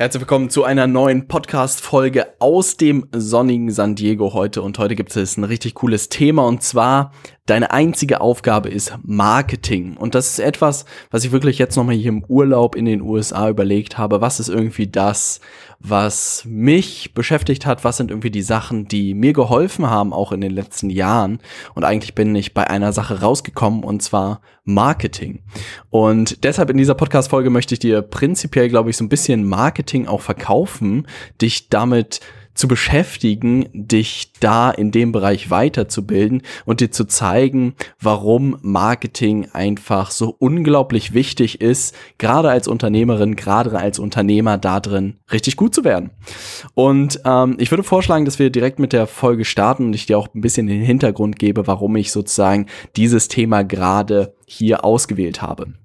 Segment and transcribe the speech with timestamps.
[0.00, 4.62] Herzlich willkommen zu einer neuen Podcast-Folge aus dem sonnigen San Diego heute.
[4.62, 7.12] Und heute gibt es ein richtig cooles Thema und zwar
[7.50, 9.96] Deine einzige Aufgabe ist Marketing.
[9.96, 13.48] Und das ist etwas, was ich wirklich jetzt nochmal hier im Urlaub in den USA
[13.48, 14.20] überlegt habe.
[14.20, 15.40] Was ist irgendwie das,
[15.80, 17.82] was mich beschäftigt hat?
[17.82, 21.40] Was sind irgendwie die Sachen, die mir geholfen haben, auch in den letzten Jahren?
[21.74, 25.42] Und eigentlich bin ich bei einer Sache rausgekommen, und zwar Marketing.
[25.88, 30.06] Und deshalb in dieser Podcast-Folge möchte ich dir prinzipiell, glaube ich, so ein bisschen Marketing
[30.06, 31.08] auch verkaufen,
[31.42, 32.20] dich damit
[32.60, 40.10] zu beschäftigen, dich da in dem Bereich weiterzubilden und dir zu zeigen, warum Marketing einfach
[40.10, 45.84] so unglaublich wichtig ist, gerade als Unternehmerin, gerade als Unternehmer da drin richtig gut zu
[45.84, 46.10] werden.
[46.74, 50.18] Und ähm, ich würde vorschlagen, dass wir direkt mit der Folge starten und ich dir
[50.18, 55.79] auch ein bisschen den Hintergrund gebe, warum ich sozusagen dieses Thema gerade hier ausgewählt habe.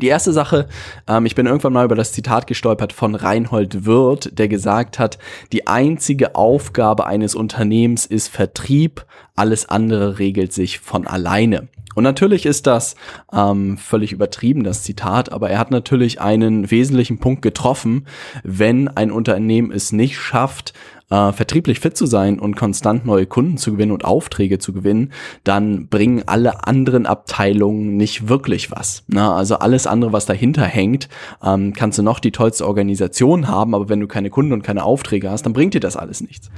[0.00, 0.68] Die erste Sache,
[1.06, 5.18] ähm, ich bin irgendwann mal über das Zitat gestolpert von Reinhold Wirth, der gesagt hat,
[5.52, 11.68] die einzige Aufgabe eines Unternehmens ist Vertrieb, alles andere regelt sich von alleine.
[11.94, 12.96] Und natürlich ist das
[13.32, 18.06] ähm, völlig übertrieben, das Zitat, aber er hat natürlich einen wesentlichen Punkt getroffen,
[18.42, 20.74] wenn ein Unternehmen es nicht schafft,
[21.10, 25.12] äh, vertrieblich fit zu sein und konstant neue Kunden zu gewinnen und Aufträge zu gewinnen,
[25.44, 29.04] dann bringen alle anderen Abteilungen nicht wirklich was.
[29.08, 29.30] Ne?
[29.30, 31.08] Also alles andere, was dahinter hängt,
[31.42, 34.84] ähm, kannst du noch die tollste Organisation haben, aber wenn du keine Kunden und keine
[34.84, 36.50] Aufträge hast, dann bringt dir das alles nichts.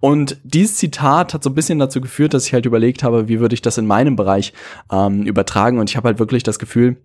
[0.00, 3.40] Und dieses Zitat hat so ein bisschen dazu geführt, dass ich halt überlegt habe, wie
[3.40, 4.52] würde ich das in meinem Bereich
[4.90, 6.96] ähm, übertragen und ich habe halt wirklich das Gefühl,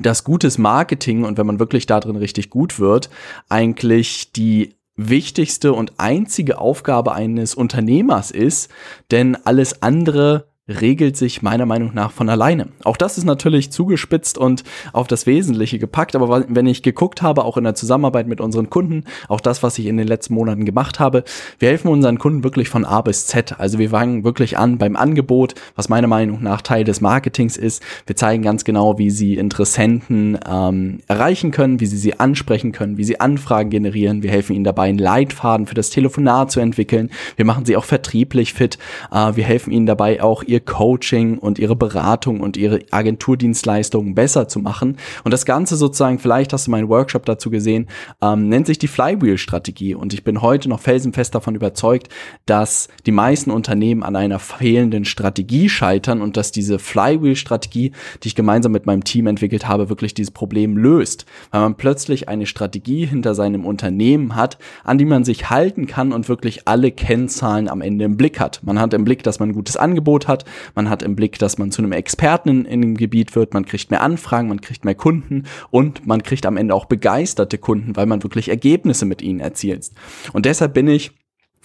[0.00, 3.08] dass gutes Marketing und wenn man wirklich da drin richtig gut wird,
[3.48, 8.70] eigentlich die wichtigste und einzige Aufgabe eines Unternehmers ist,
[9.10, 12.68] denn alles andere regelt sich meiner Meinung nach von alleine.
[12.82, 17.44] Auch das ist natürlich zugespitzt und auf das Wesentliche gepackt, aber wenn ich geguckt habe,
[17.44, 20.64] auch in der Zusammenarbeit mit unseren Kunden, auch das, was ich in den letzten Monaten
[20.64, 21.22] gemacht habe,
[21.60, 23.60] wir helfen unseren Kunden wirklich von A bis Z.
[23.60, 27.82] Also wir fangen wirklich an beim Angebot, was meiner Meinung nach Teil des Marketings ist.
[28.06, 32.98] Wir zeigen ganz genau, wie sie Interessenten ähm, erreichen können, wie sie sie ansprechen können,
[32.98, 34.24] wie sie Anfragen generieren.
[34.24, 37.10] Wir helfen ihnen dabei, einen Leitfaden für das Telefonat zu entwickeln.
[37.36, 38.78] Wir machen sie auch vertrieblich fit.
[39.12, 44.48] Äh, wir helfen ihnen dabei auch, ihr Coaching und ihre Beratung und ihre Agenturdienstleistungen besser
[44.48, 44.96] zu machen.
[45.24, 47.88] Und das Ganze sozusagen, vielleicht hast du meinen Workshop dazu gesehen,
[48.22, 49.94] ähm, nennt sich die Flywheel-Strategie.
[49.94, 52.08] Und ich bin heute noch felsenfest davon überzeugt,
[52.46, 57.92] dass die meisten Unternehmen an einer fehlenden Strategie scheitern und dass diese Flywheel-Strategie,
[58.22, 61.26] die ich gemeinsam mit meinem Team entwickelt habe, wirklich dieses Problem löst.
[61.50, 66.12] Weil man plötzlich eine Strategie hinter seinem Unternehmen hat, an die man sich halten kann
[66.12, 68.60] und wirklich alle Kennzahlen am Ende im Blick hat.
[68.62, 70.44] Man hat im Blick, dass man ein gutes Angebot hat,
[70.74, 73.64] man hat im Blick, dass man zu einem Experten in, in dem Gebiet wird, man
[73.64, 77.96] kriegt mehr Anfragen, man kriegt mehr Kunden und man kriegt am Ende auch begeisterte Kunden,
[77.96, 79.90] weil man wirklich Ergebnisse mit ihnen erzielt.
[80.32, 81.12] Und deshalb bin ich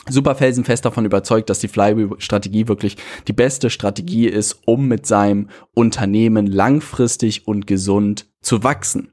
[0.09, 2.97] super felsenfest davon überzeugt, dass die Flywheel-Strategie wirklich
[3.27, 9.11] die beste Strategie ist, um mit seinem Unternehmen langfristig und gesund zu wachsen.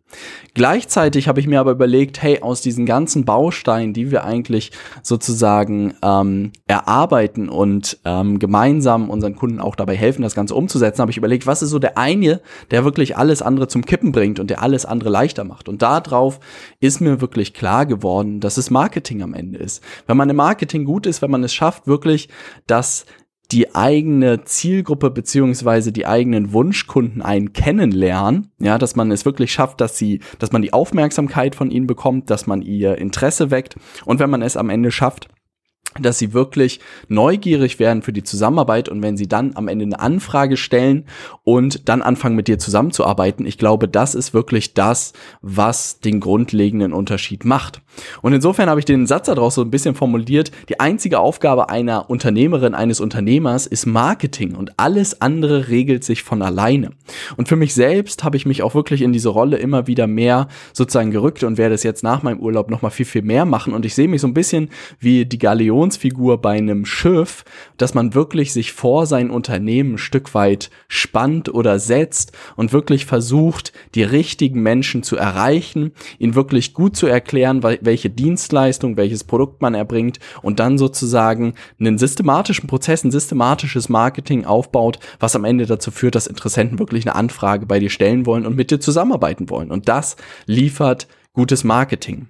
[0.54, 4.72] Gleichzeitig habe ich mir aber überlegt, hey, aus diesen ganzen Bausteinen, die wir eigentlich
[5.02, 11.10] sozusagen ähm, erarbeiten und ähm, gemeinsam unseren Kunden auch dabei helfen, das Ganze umzusetzen, habe
[11.10, 12.40] ich überlegt, was ist so der eine,
[12.70, 15.68] der wirklich alles andere zum Kippen bringt und der alles andere leichter macht.
[15.68, 16.40] Und darauf
[16.80, 19.82] ist mir wirklich klar geworden, dass es Marketing am Ende ist.
[20.06, 22.30] Wenn man im Marketing gut ist, wenn man es schafft, wirklich,
[22.66, 23.04] dass
[23.50, 29.80] die eigene Zielgruppe beziehungsweise die eigenen Wunschkunden einen kennenlernen, ja, dass man es wirklich schafft,
[29.80, 33.76] dass sie, dass man die Aufmerksamkeit von ihnen bekommt, dass man ihr Interesse weckt.
[34.04, 35.28] Und wenn man es am Ende schafft,
[36.00, 40.00] dass sie wirklich neugierig werden für die Zusammenarbeit und wenn sie dann am Ende eine
[40.00, 41.04] Anfrage stellen
[41.44, 45.12] und dann anfangen mit dir zusammenzuarbeiten, ich glaube, das ist wirklich das,
[45.42, 47.80] was den grundlegenden Unterschied macht.
[48.22, 52.10] Und insofern habe ich den Satz daraus so ein bisschen formuliert, die einzige Aufgabe einer
[52.10, 56.90] Unternehmerin, eines Unternehmers ist Marketing und alles andere regelt sich von alleine.
[57.36, 60.48] Und für mich selbst habe ich mich auch wirklich in diese Rolle immer wieder mehr
[60.72, 63.84] sozusagen gerückt und werde es jetzt nach meinem Urlaub nochmal viel, viel mehr machen und
[63.84, 64.70] ich sehe mich so ein bisschen
[65.00, 67.44] wie die Galeon Galionsfigur bei einem Schiff,
[67.78, 73.06] dass man wirklich sich vor sein Unternehmen ein Stück weit spannt oder setzt und wirklich
[73.06, 79.62] versucht, die richtigen Menschen zu erreichen, ihnen wirklich gut zu erklären, welche Dienstleistung, welches Produkt
[79.62, 85.66] man erbringt und dann sozusagen einen systematischen Prozess, ein systematisches Marketing aufbaut, was am Ende
[85.66, 89.48] dazu führt, dass Interessenten wirklich eine Anfrage bei dir stellen wollen und mit dir zusammenarbeiten
[89.48, 89.70] wollen.
[89.70, 92.28] Und das liefert gutes Marketing.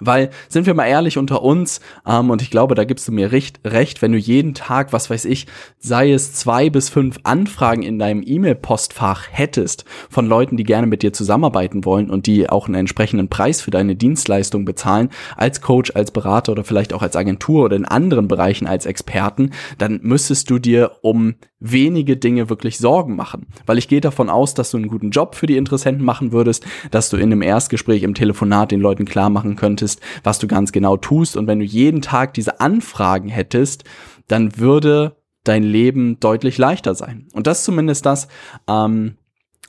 [0.00, 3.32] Weil, sind wir mal ehrlich unter uns, ähm, und ich glaube, da gibst du mir
[3.32, 5.46] recht, recht, wenn du jeden Tag, was weiß ich,
[5.78, 11.02] sei es zwei bis fünf Anfragen in deinem E-Mail-Postfach hättest von Leuten, die gerne mit
[11.02, 15.92] dir zusammenarbeiten wollen und die auch einen entsprechenden Preis für deine Dienstleistung bezahlen, als Coach,
[15.94, 20.50] als Berater oder vielleicht auch als Agentur oder in anderen Bereichen als Experten, dann müsstest
[20.50, 23.46] du dir um wenige Dinge wirklich Sorgen machen.
[23.66, 26.64] Weil ich gehe davon aus, dass du einen guten Job für die Interessenten machen würdest,
[26.90, 29.87] dass du in einem Erstgespräch im Telefonat den Leuten klar machen könntest,
[30.22, 31.36] was du ganz genau tust.
[31.36, 33.84] Und wenn du jeden Tag diese Anfragen hättest,
[34.26, 37.28] dann würde dein Leben deutlich leichter sein.
[37.32, 38.28] Und das ist zumindest das,
[38.68, 39.16] ähm,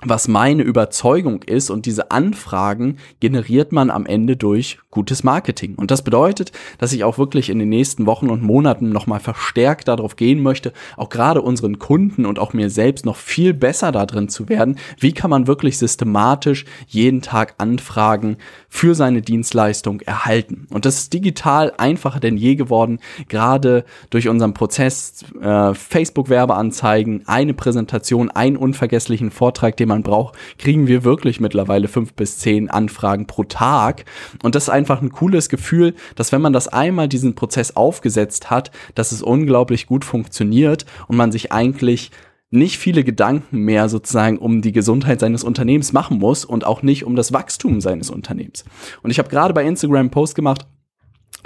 [0.01, 5.75] was meine Überzeugung ist und diese Anfragen generiert man am Ende durch gutes Marketing.
[5.75, 9.89] Und das bedeutet, dass ich auch wirklich in den nächsten Wochen und Monaten nochmal verstärkt
[9.89, 14.29] darauf gehen möchte, auch gerade unseren Kunden und auch mir selbst noch viel besser darin
[14.29, 18.37] zu werden, wie kann man wirklich systematisch jeden Tag Anfragen
[18.69, 20.67] für seine Dienstleistung erhalten.
[20.69, 27.53] Und das ist digital einfacher denn je geworden, gerade durch unseren Prozess äh, Facebook-Werbeanzeigen, eine
[27.53, 33.27] Präsentation, einen unvergesslichen Vortrag, den man braucht, kriegen wir wirklich mittlerweile fünf bis zehn Anfragen
[33.27, 34.06] pro Tag.
[34.41, 38.50] Und das ist einfach ein cooles Gefühl, dass wenn man das einmal diesen Prozess aufgesetzt
[38.50, 42.12] hat, dass es unglaublich gut funktioniert und man sich eigentlich
[42.51, 47.06] nicht viele Gedanken mehr sozusagen um die Gesundheit seines Unternehmens machen muss und auch nicht
[47.06, 48.65] um das Wachstum seines Unternehmens.
[49.03, 50.65] Und ich habe gerade bei Instagram einen Post gemacht,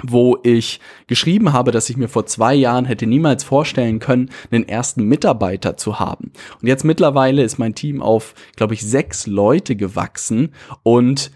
[0.02, 4.68] wo ich geschrieben habe, dass ich mir vor zwei Jahren hätte niemals vorstellen können, einen
[4.68, 6.32] ersten Mitarbeiter zu haben.
[6.60, 10.52] Und jetzt mittlerweile ist mein Team auf, glaube ich, sechs Leute gewachsen
[10.82, 11.30] und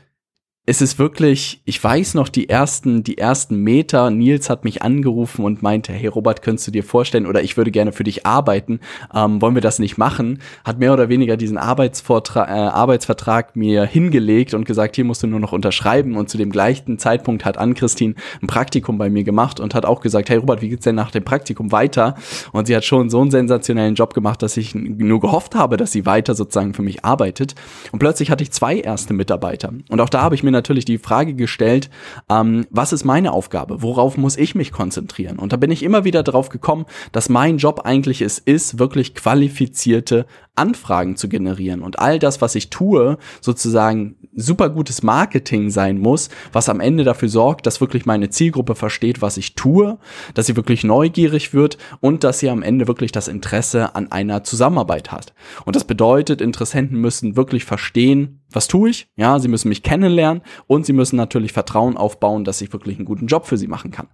[0.68, 4.10] es ist wirklich, ich weiß noch die ersten, die ersten Meter.
[4.10, 7.70] Nils hat mich angerufen und meinte, hey Robert, könntest du dir vorstellen oder ich würde
[7.70, 8.80] gerne für dich arbeiten.
[9.14, 10.42] Ähm, wollen wir das nicht machen?
[10.66, 15.26] Hat mehr oder weniger diesen Arbeitsvortrag, äh, Arbeitsvertrag mir hingelegt und gesagt, hier musst du
[15.26, 16.18] nur noch unterschreiben.
[16.18, 20.02] Und zu dem gleichen Zeitpunkt hat Ann-Christine ein Praktikum bei mir gemacht und hat auch
[20.02, 22.14] gesagt, hey Robert, wie geht's denn nach dem Praktikum weiter?
[22.52, 25.92] Und sie hat schon so einen sensationellen Job gemacht, dass ich nur gehofft habe, dass
[25.92, 27.54] sie weiter sozusagen für mich arbeitet.
[27.90, 29.72] Und plötzlich hatte ich zwei erste Mitarbeiter.
[29.88, 31.88] Und auch da habe ich mir natürlich die Frage gestellt,
[32.28, 33.82] ähm, was ist meine Aufgabe?
[33.82, 35.38] Worauf muss ich mich konzentrieren?
[35.38, 39.14] Und da bin ich immer wieder drauf gekommen, dass mein Job eigentlich es ist, wirklich
[39.14, 40.26] qualifizierte
[40.58, 41.82] Anfragen zu generieren.
[41.82, 47.04] Und all das, was ich tue, sozusagen super gutes Marketing sein muss, was am Ende
[47.04, 49.98] dafür sorgt, dass wirklich meine Zielgruppe versteht, was ich tue,
[50.34, 54.44] dass sie wirklich neugierig wird und dass sie am Ende wirklich das Interesse an einer
[54.44, 55.32] Zusammenarbeit hat.
[55.64, 59.08] Und das bedeutet, Interessenten müssen wirklich verstehen, was tue ich?
[59.16, 63.04] Ja, sie müssen mich kennenlernen und sie müssen natürlich Vertrauen aufbauen, dass ich wirklich einen
[63.04, 64.08] guten Job für sie machen kann.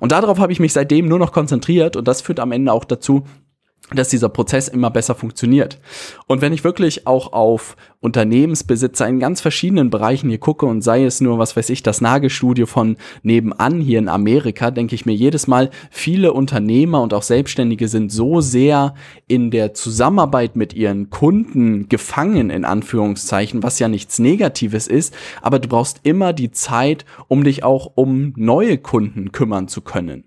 [0.00, 2.84] Und darauf habe ich mich seitdem nur noch konzentriert und das führt am Ende auch
[2.84, 3.24] dazu,
[3.94, 5.78] dass dieser Prozess immer besser funktioniert.
[6.26, 11.04] Und wenn ich wirklich auch auf Unternehmensbesitzer in ganz verschiedenen Bereichen hier gucke und sei
[11.04, 15.14] es nur, was weiß ich, das Nagelstudio von nebenan hier in Amerika, denke ich mir
[15.14, 18.94] jedes Mal, viele Unternehmer und auch Selbstständige sind so sehr
[19.28, 25.58] in der Zusammenarbeit mit ihren Kunden gefangen, in Anführungszeichen, was ja nichts Negatives ist, aber
[25.58, 30.25] du brauchst immer die Zeit, um dich auch um neue Kunden kümmern zu können.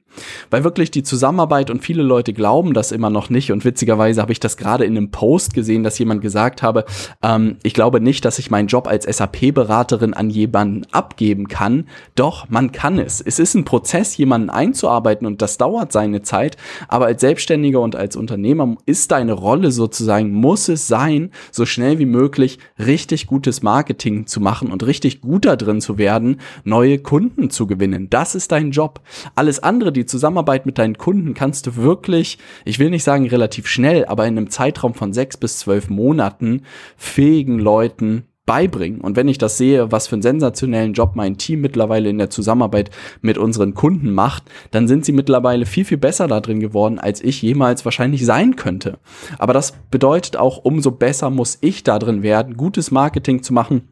[0.49, 4.31] Weil wirklich die Zusammenarbeit und viele Leute glauben das immer noch nicht und witzigerweise habe
[4.31, 6.85] ich das gerade in einem Post gesehen, dass jemand gesagt habe,
[7.23, 11.87] ähm, ich glaube nicht, dass ich meinen Job als SAP-Beraterin an jemanden abgeben kann.
[12.15, 13.21] Doch, man kann es.
[13.21, 16.57] Es ist ein Prozess, jemanden einzuarbeiten und das dauert seine Zeit.
[16.87, 21.99] Aber als Selbstständiger und als Unternehmer ist deine Rolle sozusagen, muss es sein, so schnell
[21.99, 26.99] wie möglich richtig gutes Marketing zu machen und richtig gut da drin zu werden, neue
[26.99, 28.09] Kunden zu gewinnen.
[28.09, 29.01] Das ist dein Job.
[29.35, 33.67] Alles andere, die Zusammenarbeit mit deinen Kunden kannst du wirklich, ich will nicht sagen relativ
[33.67, 36.63] schnell, aber in einem Zeitraum von sechs bis zwölf Monaten
[36.95, 38.99] fähigen Leuten beibringen.
[39.01, 42.31] Und wenn ich das sehe, was für einen sensationellen Job mein Team mittlerweile in der
[42.31, 42.89] Zusammenarbeit
[43.21, 47.23] mit unseren Kunden macht, dann sind sie mittlerweile viel, viel besser da drin geworden, als
[47.23, 48.97] ich jemals wahrscheinlich sein könnte.
[49.37, 53.83] Aber das bedeutet auch, umso besser muss ich da drin werden, gutes Marketing zu machen,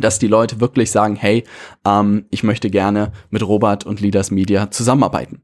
[0.00, 1.44] dass die Leute wirklich sagen, hey,
[1.86, 5.42] ähm, ich möchte gerne mit Robert und Leaders Media zusammenarbeiten.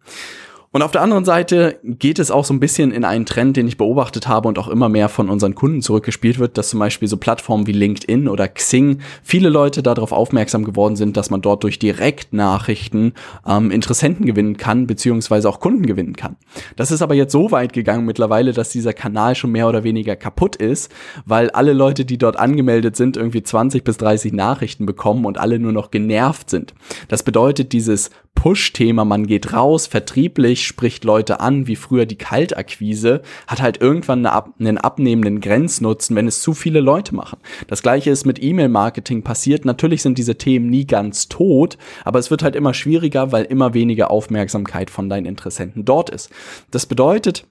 [0.75, 3.69] Und auf der anderen Seite geht es auch so ein bisschen in einen Trend, den
[3.69, 7.09] ich beobachtet habe und auch immer mehr von unseren Kunden zurückgespielt wird, dass zum Beispiel
[7.09, 11.63] so Plattformen wie LinkedIn oder Xing viele Leute darauf aufmerksam geworden sind, dass man dort
[11.63, 13.13] durch Direktnachrichten
[13.47, 16.37] ähm, Interessenten gewinnen kann, beziehungsweise auch Kunden gewinnen kann.
[16.77, 20.17] Das ist aber jetzt so weit gegangen mittlerweile, dass dieser Kanal schon mehr oder weniger
[20.17, 20.91] kaputt ist,
[21.27, 25.59] weil alle Leute, die dort angemeldet sind, irgendwie 20 bis 30 Nachrichten bekommen und alle
[25.59, 26.73] nur noch genervt sind.
[27.09, 33.23] Das bedeutet, dieses Push-Thema, man geht raus, vertrieblich, spricht Leute an, wie früher die Kaltakquise,
[33.47, 37.39] hat halt irgendwann eine ab, einen abnehmenden Grenznutzen, wenn es zu viele Leute machen.
[37.67, 39.65] Das gleiche ist mit E-Mail-Marketing passiert.
[39.65, 43.75] Natürlich sind diese Themen nie ganz tot, aber es wird halt immer schwieriger, weil immer
[43.75, 46.31] weniger Aufmerksamkeit von deinen Interessenten dort ist.
[46.71, 47.47] Das bedeutet,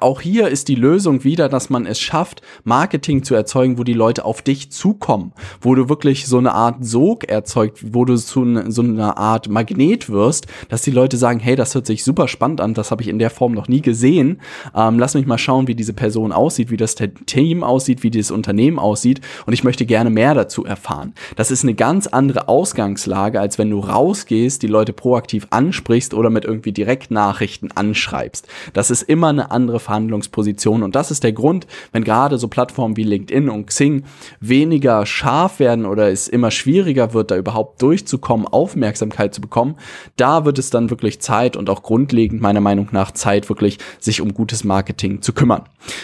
[0.00, 3.92] auch hier ist die Lösung wieder, dass man es schafft, Marketing zu erzeugen, wo die
[3.92, 8.44] Leute auf dich zukommen, wo du wirklich so eine Art Sog erzeugt, wo du zu
[8.44, 12.28] ne, so einer Art Magnet wirst, dass die Leute sagen, hey, das hört sich super
[12.28, 14.40] spannend an, das habe ich in der Form noch nie gesehen.
[14.74, 18.30] Ähm, lass mich mal schauen, wie diese Person aussieht, wie das Team aussieht, wie dieses
[18.30, 21.14] Unternehmen aussieht und ich möchte gerne mehr dazu erfahren.
[21.36, 26.30] Das ist eine ganz andere Ausgangslage, als wenn du rausgehst, die Leute proaktiv ansprichst oder
[26.30, 28.48] mit irgendwie Direktnachrichten anschreibst.
[28.72, 30.82] Das ist immer eine andere Verhandlungsposition.
[30.82, 34.04] Und das ist der Grund, wenn gerade so Plattformen wie LinkedIn und Xing
[34.40, 39.76] weniger scharf werden oder es immer schwieriger wird, da überhaupt durchzukommen, Aufmerksamkeit zu bekommen,
[40.16, 44.20] da wird es dann wirklich Zeit und auch grundlegend meiner Meinung nach Zeit, wirklich sich
[44.20, 45.62] um gutes Marketing zu kümmern.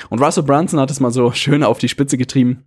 [0.09, 2.65] Und Russell Brunson hat es mal so schön auf die Spitze getrieben.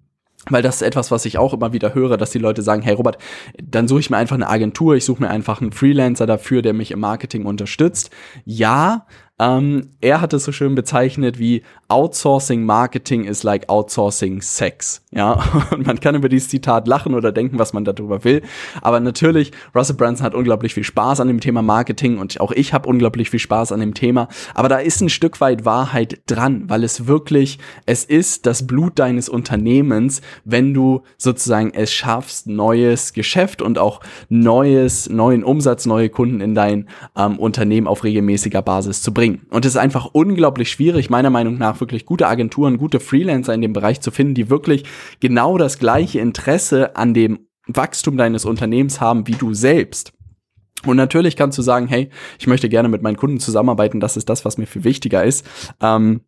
[0.49, 2.93] Weil das ist etwas, was ich auch immer wieder höre, dass die Leute sagen, hey
[2.93, 3.17] Robert,
[3.63, 6.73] dann suche ich mir einfach eine Agentur, ich suche mir einfach einen Freelancer dafür, der
[6.73, 8.09] mich im Marketing unterstützt.
[8.43, 9.07] Ja,
[9.43, 15.03] ähm, er hat es so schön bezeichnet wie Outsourcing Marketing is like Outsourcing Sex.
[15.11, 18.41] Ja, und man kann über dieses Zitat lachen oder denken, was man darüber will.
[18.81, 22.73] Aber natürlich, Russell Brunson hat unglaublich viel Spaß an dem Thema Marketing und auch ich
[22.73, 24.29] habe unglaublich viel Spaß an dem Thema.
[24.53, 28.97] Aber da ist ein Stück weit Wahrheit dran, weil es wirklich, es ist das Blut
[28.97, 36.09] deines Unternehmens, wenn du sozusagen es schaffst, neues Geschäft und auch neues, neuen Umsatz, neue
[36.09, 39.47] Kunden in dein ähm, Unternehmen auf regelmäßiger Basis zu bringen bringen.
[39.49, 43.61] Und es ist einfach unglaublich schwierig, meiner Meinung nach, wirklich gute Agenturen, gute Freelancer in
[43.61, 44.83] dem Bereich zu finden, die wirklich
[45.19, 50.13] genau das gleiche Interesse an dem Wachstum deines Unternehmens haben wie du selbst.
[50.85, 52.09] Und natürlich kannst du sagen, hey,
[52.39, 55.45] ich möchte gerne mit meinen Kunden zusammenarbeiten, das ist das, was mir viel wichtiger ist.
[55.81, 56.21] Ähm,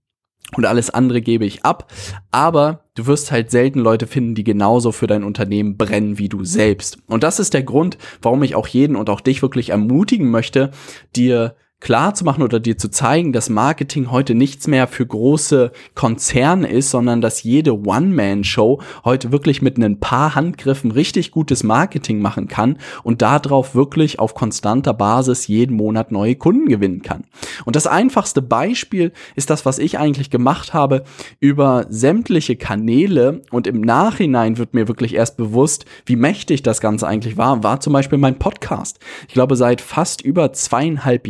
[0.56, 1.92] und alles andere gebe ich ab.
[2.32, 6.46] Aber du wirst halt selten Leute finden, die genauso für dein Unternehmen brennen wie du
[6.46, 7.00] selbst.
[7.08, 10.72] Und das ist der Grund, warum ich auch jeden und auch dich wirklich ermutigen möchte,
[11.16, 15.72] dir klar zu machen oder dir zu zeigen, dass Marketing heute nichts mehr für große
[15.94, 22.24] Konzerne ist, sondern dass jede One-Man-Show heute wirklich mit ein paar Handgriffen richtig gutes Marketing
[22.24, 27.26] machen kann und darauf wirklich auf konstanter Basis jeden Monat neue Kunden gewinnen kann.
[27.66, 31.04] Und das einfachste Beispiel ist das, was ich eigentlich gemacht habe
[31.40, 37.06] über sämtliche Kanäle und im Nachhinein wird mir wirklich erst bewusst, wie mächtig das Ganze
[37.06, 38.98] eigentlich war, war zum Beispiel mein Podcast.
[39.28, 41.28] Ich glaube, seit fast über zweieinhalb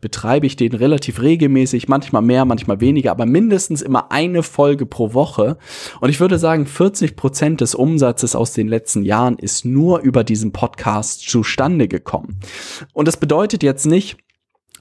[0.00, 5.14] Betreibe ich den relativ regelmäßig, manchmal mehr, manchmal weniger, aber mindestens immer eine Folge pro
[5.14, 5.56] Woche.
[6.00, 10.24] Und ich würde sagen, 40 Prozent des Umsatzes aus den letzten Jahren ist nur über
[10.24, 12.40] diesen Podcast zustande gekommen.
[12.92, 14.18] Und das bedeutet jetzt nicht,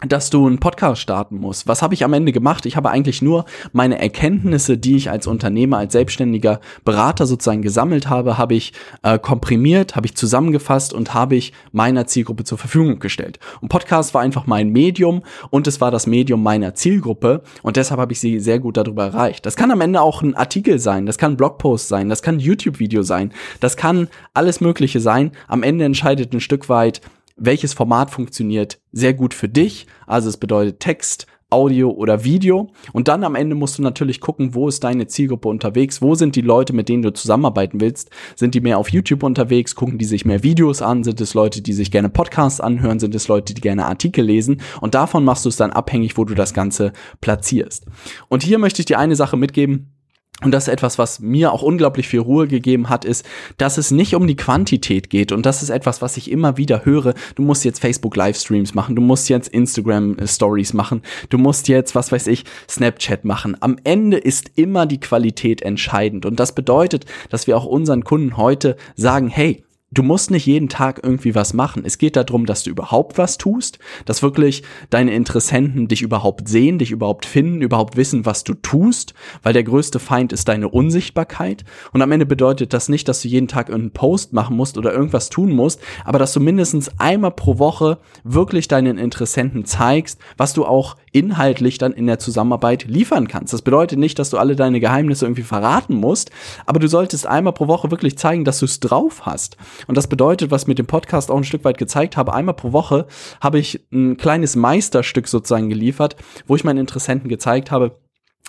[0.06, 1.68] dass du einen Podcast starten musst.
[1.68, 2.66] Was habe ich am Ende gemacht?
[2.66, 8.08] Ich habe eigentlich nur meine Erkenntnisse, die ich als Unternehmer, als selbstständiger Berater sozusagen gesammelt
[8.08, 13.00] habe, habe ich äh, komprimiert, habe ich zusammengefasst und habe ich meiner Zielgruppe zur Verfügung
[13.00, 13.40] gestellt.
[13.62, 18.00] Und Podcast war einfach mein Medium und es war das Medium meiner Zielgruppe und deshalb
[18.00, 19.46] habe ich sie sehr gut darüber erreicht.
[19.46, 22.36] Das kann am Ende auch ein Artikel sein, das kann ein Blogpost sein, das kann
[22.36, 25.32] ein YouTube-Video sein, das kann alles Mögliche sein.
[25.48, 27.02] Am Ende entscheidet ein Stück weit,
[27.38, 29.88] welches Format funktioniert sehr gut für dich.
[30.06, 32.72] Also es bedeutet Text, Audio oder Video.
[32.92, 36.36] Und dann am Ende musst du natürlich gucken, wo ist deine Zielgruppe unterwegs, wo sind
[36.36, 38.10] die Leute, mit denen du zusammenarbeiten willst.
[38.36, 41.62] Sind die mehr auf YouTube unterwegs, gucken die sich mehr Videos an, sind es Leute,
[41.62, 44.62] die sich gerne Podcasts anhören, sind es Leute, die gerne Artikel lesen.
[44.82, 46.92] Und davon machst du es dann abhängig, wo du das Ganze
[47.22, 47.86] platzierst.
[48.28, 49.97] Und hier möchte ich dir eine Sache mitgeben,
[50.44, 53.26] und das ist etwas, was mir auch unglaublich viel Ruhe gegeben hat, ist,
[53.58, 55.32] dass es nicht um die Quantität geht.
[55.32, 57.16] Und das ist etwas, was ich immer wieder höre.
[57.34, 61.68] Du musst jetzt Facebook Livestreams machen, du musst jetzt Instagram äh, Stories machen, du musst
[61.68, 63.58] jetzt, was weiß ich, Snapchat machen.
[63.62, 66.24] Am Ende ist immer die Qualität entscheidend.
[66.28, 70.68] Und das bedeutet, dass wir auch unseren Kunden heute sagen, hey, Du musst nicht jeden
[70.68, 71.84] Tag irgendwie was machen.
[71.86, 76.78] Es geht darum, dass du überhaupt was tust, dass wirklich deine Interessenten dich überhaupt sehen,
[76.78, 79.14] dich überhaupt finden, überhaupt wissen, was du tust,
[79.44, 81.64] weil der größte Feind ist deine Unsichtbarkeit.
[81.94, 84.92] Und am Ende bedeutet das nicht, dass du jeden Tag irgendeinen Post machen musst oder
[84.92, 90.52] irgendwas tun musst, aber dass du mindestens einmal pro Woche wirklich deinen Interessenten zeigst, was
[90.52, 93.54] du auch inhaltlich dann in der Zusammenarbeit liefern kannst.
[93.54, 96.30] Das bedeutet nicht, dass du alle deine Geheimnisse irgendwie verraten musst,
[96.66, 99.56] aber du solltest einmal pro Woche wirklich zeigen, dass du es drauf hast.
[99.86, 102.72] Und das bedeutet, was mit dem Podcast auch ein Stück weit gezeigt habe, einmal pro
[102.72, 103.06] Woche
[103.42, 106.16] habe ich ein kleines Meisterstück sozusagen geliefert,
[106.48, 107.98] wo ich meinen Interessenten gezeigt habe,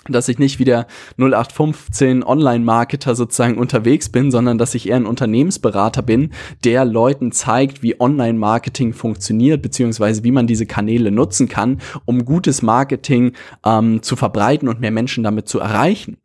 [0.07, 0.87] dass ich nicht wie der
[1.17, 6.31] 0815 Online-Marketer sozusagen unterwegs bin, sondern dass ich eher ein Unternehmensberater bin,
[6.63, 12.61] der Leuten zeigt, wie Online-Marketing funktioniert, beziehungsweise wie man diese Kanäle nutzen kann, um gutes
[12.61, 13.33] Marketing
[13.65, 16.17] ähm, zu verbreiten und mehr Menschen damit zu erreichen.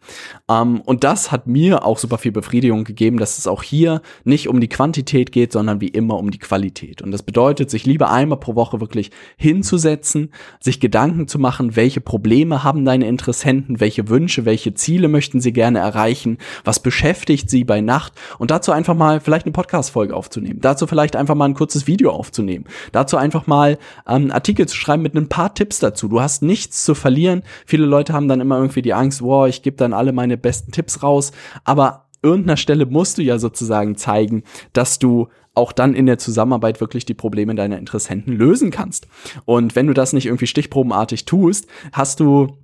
[0.49, 4.49] Ähm, und das hat mir auch super viel Befriedigung gegeben, dass es auch hier nicht
[4.49, 7.03] um die Quantität geht, sondern wie immer um die Qualität.
[7.03, 12.01] Und das bedeutet, sich lieber einmal pro Woche wirklich hinzusetzen, sich Gedanken zu machen, welche
[12.01, 17.51] Probleme haben deine Interessenten, finden, welche Wünsche, welche Ziele möchten sie gerne erreichen, was beschäftigt
[17.51, 21.47] sie bei Nacht und dazu einfach mal vielleicht eine Podcast-Folge aufzunehmen, dazu vielleicht einfach mal
[21.47, 23.79] ein kurzes Video aufzunehmen, dazu einfach mal
[24.09, 26.09] ähm, Artikel zu schreiben mit ein paar Tipps dazu.
[26.09, 27.43] Du hast nichts zu verlieren.
[27.67, 30.73] Viele Leute haben dann immer irgendwie die Angst, wow, ich gebe dann alle meine besten
[30.73, 31.33] Tipps raus,
[31.65, 36.81] aber irgendeiner Stelle musst du ja sozusagen zeigen, dass du auch dann in der Zusammenarbeit
[36.81, 39.07] wirklich die Probleme deiner Interessenten lösen kannst.
[39.45, 42.57] Und wenn du das nicht irgendwie stichprobenartig tust, hast du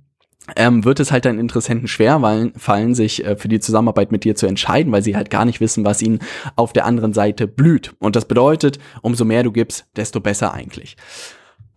[0.55, 4.35] ähm, wird es halt deinen Interessenten schwer fallen, sich äh, für die Zusammenarbeit mit dir
[4.35, 6.19] zu entscheiden, weil sie halt gar nicht wissen, was ihnen
[6.55, 7.93] auf der anderen Seite blüht.
[7.99, 10.97] Und das bedeutet, umso mehr du gibst, desto besser eigentlich.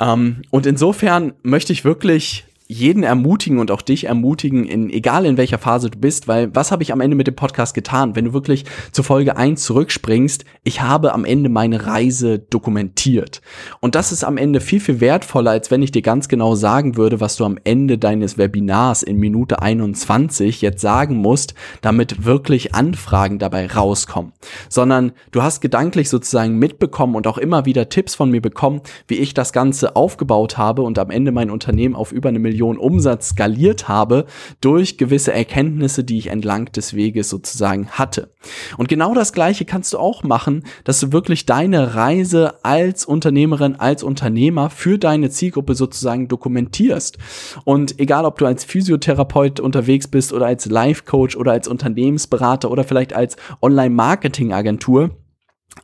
[0.01, 5.37] Ähm, und insofern möchte ich wirklich jeden ermutigen und auch dich ermutigen, in, egal in
[5.37, 8.17] welcher Phase du bist, weil was habe ich am Ende mit dem Podcast getan?
[8.17, 13.43] Wenn du wirklich zur Folge 1 zurückspringst, ich habe am Ende meine Reise dokumentiert.
[13.81, 16.97] Und das ist am Ende viel, viel wertvoller, als wenn ich dir ganz genau sagen
[16.97, 22.75] würde, was du am Ende deines Webinars in Minute 21 jetzt sagen musst, damit wirklich
[22.75, 24.33] Anfragen dabei rauskommen.
[24.71, 29.17] Sondern du hast gedanklich sozusagen mitbekommen und auch immer wieder Tipps von mir bekommen, wie
[29.17, 32.79] ich das Ganze aufgebaut habe und am Ende mein Unternehmen auf über eine Million Millionen
[32.79, 34.27] Umsatz skaliert habe
[34.61, 38.31] durch gewisse Erkenntnisse, die ich entlang des Weges sozusagen hatte.
[38.79, 43.75] Und genau das Gleiche kannst du auch machen, dass du wirklich deine Reise als Unternehmerin,
[43.75, 47.19] als Unternehmer für deine Zielgruppe sozusagen dokumentierst.
[47.65, 52.71] Und egal, ob du als Physiotherapeut unterwegs bist oder als Life Coach oder als Unternehmensberater
[52.71, 55.11] oder vielleicht als Online-Marketing-Agentur,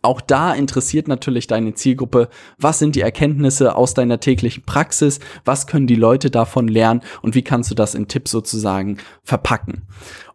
[0.03, 2.29] auch da interessiert natürlich deine Zielgruppe,
[2.59, 7.35] was sind die Erkenntnisse aus deiner täglichen Praxis, was können die Leute davon lernen und
[7.35, 9.83] wie kannst du das in Tipps sozusagen verpacken.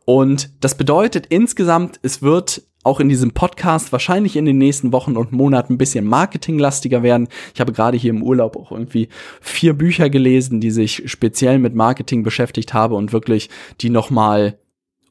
[0.05, 5.17] Und das bedeutet insgesamt, es wird auch in diesem Podcast wahrscheinlich in den nächsten Wochen
[5.17, 7.27] und Monaten ein bisschen marketinglastiger werden.
[7.55, 9.09] Ich habe gerade hier im Urlaub auch irgendwie
[9.41, 13.49] vier Bücher gelesen, die sich speziell mit Marketing beschäftigt habe und wirklich
[13.81, 14.59] die nochmal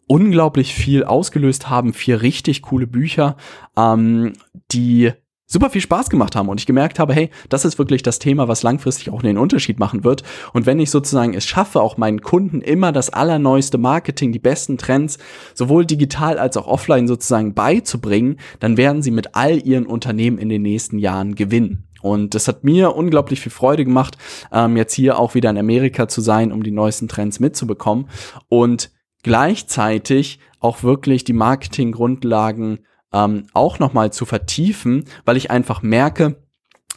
[0.06, 1.92] unglaublich viel ausgelöst haben.
[1.92, 3.36] Vier richtig coole Bücher,
[3.76, 4.32] ähm,
[4.72, 5.12] die
[5.46, 8.48] super viel Spaß gemacht haben und ich gemerkt habe, hey, das ist wirklich das Thema,
[8.48, 10.22] was langfristig auch den Unterschied machen wird.
[10.52, 14.78] Und wenn ich sozusagen es schaffe, auch meinen Kunden immer das allerneueste Marketing, die besten
[14.78, 15.18] Trends,
[15.54, 20.48] sowohl digital als auch offline sozusagen beizubringen, dann werden sie mit all ihren Unternehmen in
[20.48, 21.84] den nächsten Jahren gewinnen.
[22.00, 24.18] Und das hat mir unglaublich viel Freude gemacht,
[24.52, 28.08] ähm, jetzt hier auch wieder in Amerika zu sein, um die neuesten Trends mitzubekommen.
[28.48, 28.90] Und
[29.24, 36.36] gleichzeitig auch wirklich die Marketinggrundlagen ähm, auch nochmal zu vertiefen, weil ich einfach merke,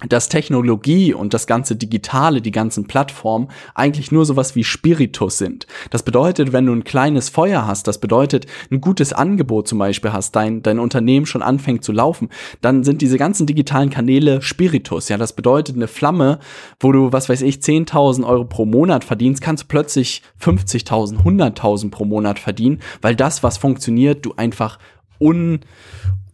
[0.08, 5.66] dass Technologie und das ganze Digitale, die ganzen Plattformen eigentlich nur sowas wie Spiritus sind.
[5.90, 10.14] Das bedeutet, wenn du ein kleines Feuer hast, das bedeutet, ein gutes Angebot zum Beispiel
[10.14, 12.30] hast, dein, dein Unternehmen schon anfängt zu laufen,
[12.62, 15.10] dann sind diese ganzen digitalen Kanäle Spiritus.
[15.10, 16.40] Ja, das bedeutet eine Flamme,
[16.80, 21.90] wo du, was weiß ich, 10.000 Euro pro Monat verdienst, kannst du plötzlich 50.000, 100.000
[21.90, 24.78] pro Monat verdienen, weil das, was funktioniert, du einfach
[25.20, 25.60] un,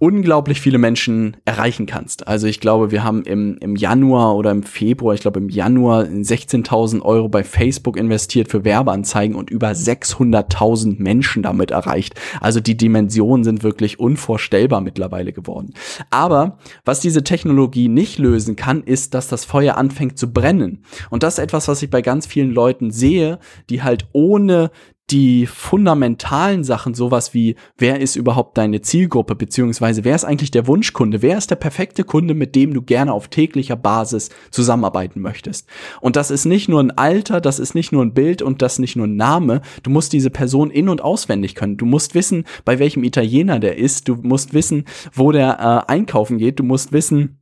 [0.04, 2.28] unglaublich viele Menschen erreichen kannst.
[2.28, 6.04] Also ich glaube, wir haben im, im Januar oder im Februar, ich glaube im Januar
[6.04, 12.16] 16.000 Euro bei Facebook investiert für Werbeanzeigen und über 600.000 Menschen damit erreicht.
[12.42, 15.74] Also die Dimensionen sind wirklich unvorstellbar mittlerweile geworden.
[16.10, 20.84] Aber was diese Technologie nicht lösen kann, ist, dass das Feuer anfängt zu brennen.
[21.12, 24.70] Und das ist etwas, was ich bei ganz vielen Leuten sehe, die halt ohne
[25.12, 30.66] die fundamentalen Sachen, sowas wie, wer ist überhaupt deine Zielgruppe, beziehungsweise wer ist eigentlich der
[30.66, 35.68] Wunschkunde, wer ist der perfekte Kunde, mit dem du gerne auf täglicher Basis zusammenarbeiten möchtest.
[36.00, 38.80] Und das ist nicht nur ein Alter, das ist nicht nur ein Bild und das
[38.80, 41.78] nicht nur ein Name, du musst diese Person in- und auswendig können.
[41.78, 46.38] Du musst wissen, bei welchem Italiener der ist, du musst wissen, wo der äh, einkaufen
[46.38, 47.40] geht, du musst wissen,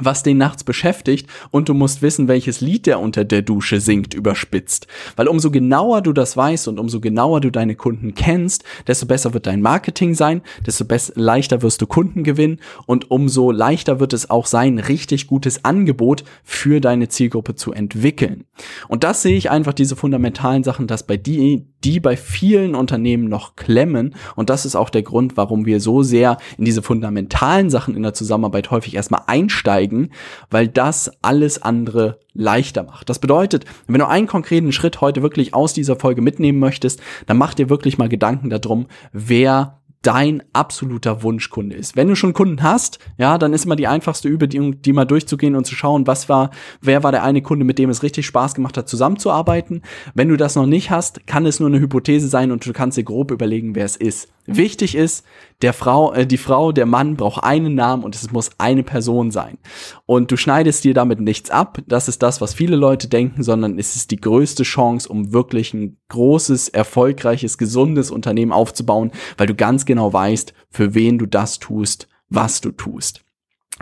[0.00, 4.14] was den nachts beschäftigt und du musst wissen, welches Lied der unter der Dusche singt,
[4.14, 4.86] überspitzt.
[5.16, 9.34] Weil umso genauer du das weißt und umso genauer du deine Kunden kennst, desto besser
[9.34, 14.30] wird dein Marketing sein, desto leichter wirst du Kunden gewinnen und umso leichter wird es
[14.30, 18.44] auch sein, richtig gutes Angebot für deine Zielgruppe zu entwickeln.
[18.88, 23.28] Und das sehe ich einfach diese fundamentalen Sachen, dass bei die, die bei vielen Unternehmen
[23.28, 27.70] noch klemmen und das ist auch der Grund, warum wir so sehr in diese fundamentalen
[27.70, 30.10] Sachen in der Zusammenarbeit häufig erstmal einsteigen
[30.50, 33.08] weil das alles andere leichter macht.
[33.08, 37.38] Das bedeutet, wenn du einen konkreten Schritt heute wirklich aus dieser Folge mitnehmen möchtest, dann
[37.38, 41.96] mach dir wirklich mal Gedanken darum, wer dein absoluter Wunschkunde ist.
[41.96, 45.56] Wenn du schon Kunden hast, ja, dann ist immer die einfachste Übung, die mal durchzugehen
[45.56, 48.54] und zu schauen, was war, wer war der eine Kunde, mit dem es richtig Spaß
[48.54, 49.82] gemacht hat, zusammenzuarbeiten.
[50.14, 52.98] Wenn du das noch nicht hast, kann es nur eine Hypothese sein und du kannst
[52.98, 54.28] dir grob überlegen, wer es ist.
[54.46, 55.24] Wichtig ist,
[55.62, 59.30] der Frau, äh, die Frau, der Mann braucht einen Namen und es muss eine Person
[59.30, 59.56] sein.
[60.04, 61.78] Und du schneidest dir damit nichts ab.
[61.86, 65.72] Das ist das, was viele Leute denken, sondern es ist die größte Chance, um wirklich
[65.72, 71.58] ein großes, erfolgreiches, gesundes Unternehmen aufzubauen, weil du ganz genau weißt, für wen du das
[71.58, 73.23] tust, was du tust.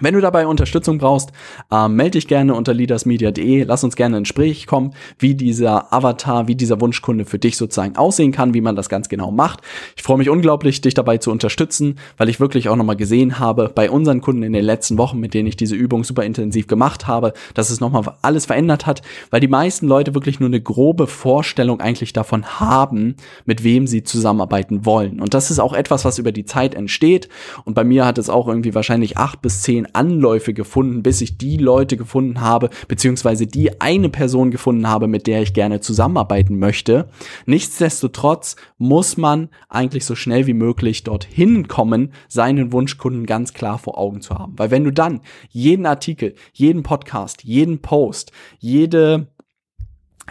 [0.01, 1.33] Wenn du dabei Unterstützung brauchst,
[1.71, 3.65] äh, melde dich gerne unter leadersmedia.de.
[3.65, 7.97] Lass uns gerne ins Gespräch kommen, wie dieser Avatar, wie dieser Wunschkunde für dich sozusagen
[7.97, 9.61] aussehen kann, wie man das ganz genau macht.
[9.95, 13.71] Ich freue mich unglaublich, dich dabei zu unterstützen, weil ich wirklich auch nochmal gesehen habe
[13.75, 17.07] bei unseren Kunden in den letzten Wochen, mit denen ich diese Übung super intensiv gemacht
[17.07, 21.07] habe, dass es nochmal alles verändert hat, weil die meisten Leute wirklich nur eine grobe
[21.07, 25.21] Vorstellung eigentlich davon haben, mit wem sie zusammenarbeiten wollen.
[25.21, 27.29] Und das ist auch etwas, was über die Zeit entsteht.
[27.67, 31.21] Und bei mir hat es auch irgendwie wahrscheinlich acht bis zehn zehn Anläufe gefunden, bis
[31.21, 35.81] ich die Leute gefunden habe, beziehungsweise die eine Person gefunden habe, mit der ich gerne
[35.81, 37.09] zusammenarbeiten möchte.
[37.47, 43.99] Nichtsdestotrotz muss man eigentlich so schnell wie möglich dorthin kommen, seinen Wunschkunden ganz klar vor
[43.99, 44.55] Augen zu haben.
[44.57, 49.29] Weil wenn du dann jeden Artikel, jeden Podcast, jeden Post, jede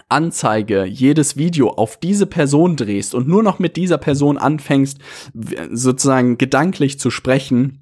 [0.07, 4.99] Anzeige, jedes Video auf diese Person drehst und nur noch mit dieser Person anfängst,
[5.71, 7.81] sozusagen gedanklich zu sprechen,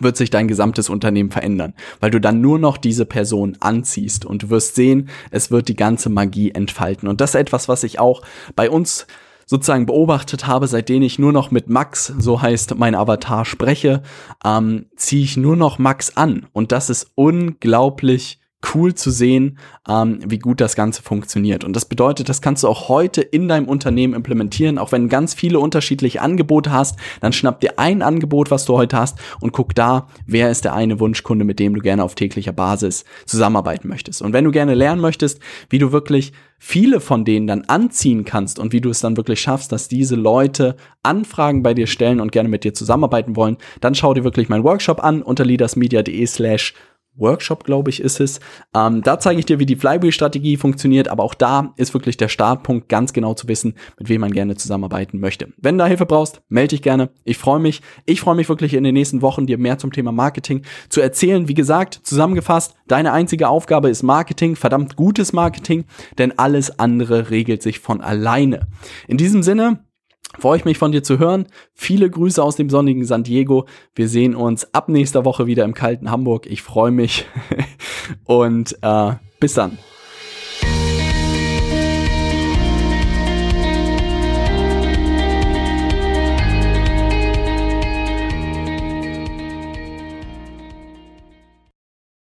[0.00, 4.44] wird sich dein gesamtes Unternehmen verändern, weil du dann nur noch diese Person anziehst und
[4.44, 7.08] du wirst sehen, es wird die ganze Magie entfalten.
[7.08, 8.22] Und das ist etwas, was ich auch
[8.56, 9.06] bei uns
[9.46, 14.02] sozusagen beobachtet habe, seitdem ich nur noch mit Max, so heißt mein Avatar, spreche,
[14.44, 16.46] ähm, ziehe ich nur noch Max an.
[16.52, 18.41] Und das ist unglaublich
[18.74, 21.64] cool zu sehen, ähm, wie gut das Ganze funktioniert.
[21.64, 24.78] Und das bedeutet, das kannst du auch heute in deinem Unternehmen implementieren.
[24.78, 28.96] Auch wenn ganz viele unterschiedliche Angebote hast, dann schnapp dir ein Angebot, was du heute
[28.96, 32.52] hast und guck da, wer ist der eine Wunschkunde, mit dem du gerne auf täglicher
[32.52, 34.22] Basis zusammenarbeiten möchtest.
[34.22, 36.32] Und wenn du gerne lernen möchtest, wie du wirklich
[36.64, 40.14] viele von denen dann anziehen kannst und wie du es dann wirklich schaffst, dass diese
[40.14, 44.48] Leute Anfragen bei dir stellen und gerne mit dir zusammenarbeiten wollen, dann schau dir wirklich
[44.48, 46.74] meinen Workshop an unter leadersmedia.de slash
[47.16, 48.40] Workshop, glaube ich, ist es.
[48.74, 52.28] Ähm, da zeige ich dir, wie die Flywheel-Strategie funktioniert, aber auch da ist wirklich der
[52.28, 55.48] Startpunkt, ganz genau zu wissen, mit wem man gerne zusammenarbeiten möchte.
[55.58, 57.10] Wenn du da Hilfe brauchst, melde dich gerne.
[57.24, 57.82] Ich freue mich.
[58.06, 61.48] Ich freue mich wirklich in den nächsten Wochen, dir mehr zum Thema Marketing zu erzählen.
[61.48, 65.84] Wie gesagt, zusammengefasst, deine einzige Aufgabe ist Marketing, verdammt gutes Marketing,
[66.18, 68.68] denn alles andere regelt sich von alleine.
[69.06, 69.84] In diesem Sinne,
[70.38, 71.46] Freue ich mich von dir zu hören.
[71.74, 73.66] Viele Grüße aus dem sonnigen San Diego.
[73.94, 76.46] Wir sehen uns ab nächster Woche wieder im kalten Hamburg.
[76.46, 77.26] Ich freue mich
[78.24, 79.78] und äh, bis dann.